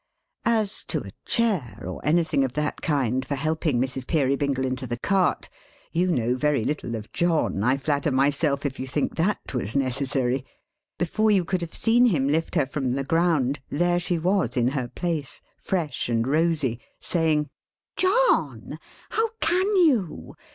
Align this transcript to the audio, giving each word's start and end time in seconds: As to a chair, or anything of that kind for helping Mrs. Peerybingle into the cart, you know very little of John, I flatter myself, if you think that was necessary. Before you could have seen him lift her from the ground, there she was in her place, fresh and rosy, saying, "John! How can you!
As 0.47 0.83
to 0.85 1.03
a 1.05 1.11
chair, 1.25 1.83
or 1.85 2.03
anything 2.03 2.43
of 2.43 2.53
that 2.53 2.81
kind 2.81 3.23
for 3.23 3.35
helping 3.35 3.79
Mrs. 3.79 4.07
Peerybingle 4.07 4.65
into 4.65 4.87
the 4.87 4.97
cart, 4.97 5.47
you 5.91 6.07
know 6.09 6.33
very 6.33 6.65
little 6.65 6.95
of 6.95 7.11
John, 7.11 7.63
I 7.63 7.77
flatter 7.77 8.09
myself, 8.11 8.65
if 8.65 8.79
you 8.79 8.87
think 8.87 9.13
that 9.17 9.53
was 9.53 9.75
necessary. 9.75 10.43
Before 10.97 11.29
you 11.29 11.45
could 11.45 11.61
have 11.61 11.75
seen 11.75 12.07
him 12.07 12.27
lift 12.27 12.55
her 12.55 12.65
from 12.65 12.93
the 12.93 13.03
ground, 13.03 13.59
there 13.69 13.99
she 13.99 14.17
was 14.17 14.57
in 14.57 14.69
her 14.69 14.87
place, 14.87 15.39
fresh 15.59 16.09
and 16.09 16.25
rosy, 16.25 16.79
saying, 16.99 17.51
"John! 17.95 18.79
How 19.11 19.29
can 19.39 19.67
you! 19.85 20.33